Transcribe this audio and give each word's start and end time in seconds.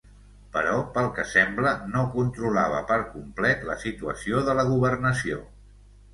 Però 0.53 0.77
pel 0.95 1.09
que 1.17 1.25
sembla, 1.33 1.73
no 1.97 2.05
controlava 2.15 2.81
per 2.93 2.99
complet 3.13 3.69
la 3.73 3.77
situació 3.85 4.43
de 4.51 4.59
la 4.63 4.67
governació. 4.73 5.41